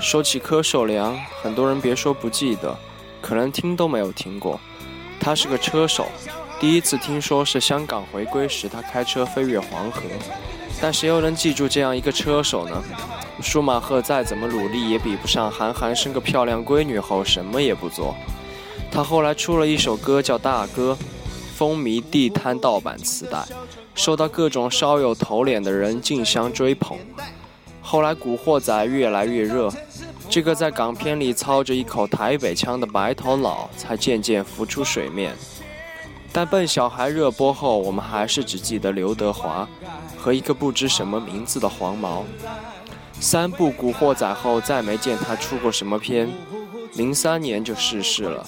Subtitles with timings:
[0.00, 2.76] 说起柯受良，很多人别说不记得，
[3.20, 4.58] 可能听都没有听过。
[5.20, 6.06] 他是个车手，
[6.58, 10.02] 第一次听说是香港回归时，他开车飞越黄河。
[10.80, 12.82] 但谁又能记住这样一个车手呢？
[13.42, 18.16] 舒马赫再怎么努力，也比不上韩寒生个漂亮闺女后什么也不做。
[18.90, 20.96] 他后来出了一首歌叫《大哥》，
[21.54, 23.44] 风靡地摊盗版磁带，
[23.94, 26.96] 受到各种稍有头脸的人竞相追捧。
[27.82, 29.70] 后来《古惑仔》越来越热，
[30.30, 35.34] 这个在港片里操着一口台北腔的白头佬才渐渐浮出水面。
[36.32, 39.68] 但笨小孩热播后，我们还是只记得刘德华
[40.16, 42.24] 和一个不知什么名字的黄毛。
[43.18, 46.30] 三部《古惑仔》后，再没见他出过什么片。
[46.94, 48.46] 零三年就逝世了，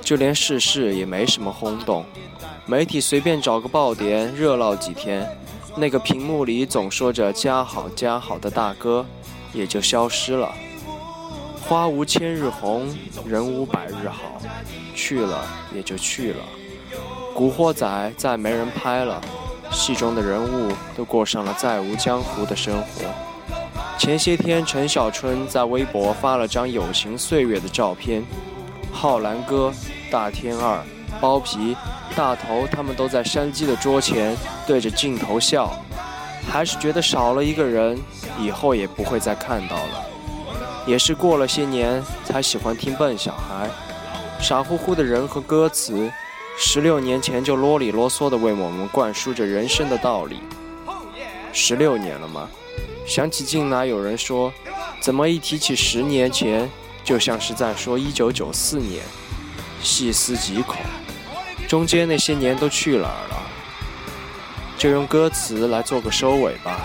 [0.00, 2.04] 就连逝世也没什么轰动，
[2.66, 5.24] 媒体随便找个爆点热闹几天，
[5.76, 9.06] 那个屏幕里总说着“加好加好”的大哥，
[9.52, 10.52] 也就消失了。
[11.72, 12.86] 花无千日红，
[13.24, 14.38] 人无百日好，
[14.94, 15.42] 去了
[15.74, 16.44] 也就去了。
[17.34, 19.18] 古惑仔再没人拍了，
[19.70, 23.06] 戏中的人物都过上了再无江湖的生活。
[23.98, 28.22] 前些天，陈小春在微博发了张友情岁月的照片，
[28.92, 29.72] 浩然哥、
[30.10, 30.78] 大天二、
[31.22, 31.74] 包皮、
[32.14, 35.72] 大头他们都在山鸡的桌前对着镜头笑，
[36.46, 37.98] 还是觉得少了一个人，
[38.38, 40.11] 以后也不会再看到了。
[40.86, 43.70] 也是过了些年才喜欢听笨小孩，
[44.40, 46.10] 傻乎乎的人和歌词。
[46.58, 50.40] 十六年前就啰里啰嗦地为我们灌输着人生的道理。
[51.52, 52.48] 十六年了吗？
[53.06, 54.52] 想起近来有人说，
[55.00, 56.70] 怎么一提起十年前，
[57.02, 59.02] 就像是在说一九九四年。
[59.82, 60.76] 细思极恐，
[61.66, 63.42] 中间那些年都去哪儿了？
[64.78, 66.82] 就用歌词来做个收尾吧。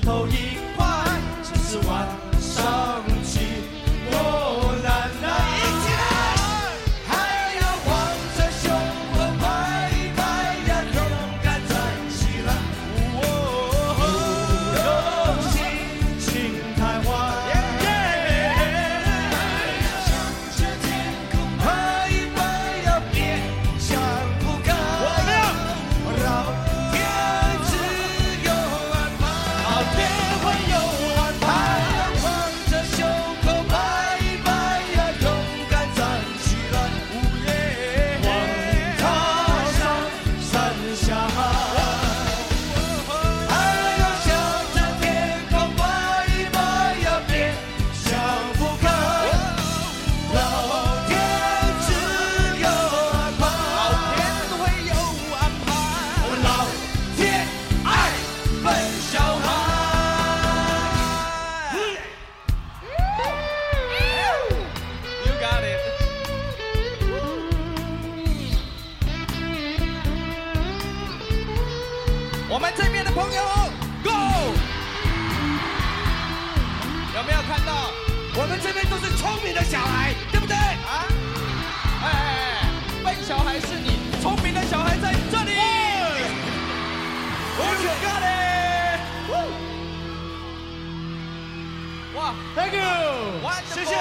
[0.00, 0.86] 石头一块，
[1.42, 2.08] 只是晚
[2.40, 3.09] 上。
[72.60, 73.42] 们这边的朋友
[74.04, 74.10] ，Go！
[77.16, 77.90] 有没有看到？
[78.36, 80.54] 我们这边都是聪明的小孩，对不对？
[80.54, 81.08] 啊！
[82.04, 82.68] 哎，
[83.02, 85.56] 笨小孩是你，聪明的小孩在这里。
[87.56, 88.28] 我选咖喱。
[92.14, 92.82] 哇，Thank you，
[93.74, 93.94] 谢谢。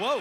[0.00, 0.20] 哇哦。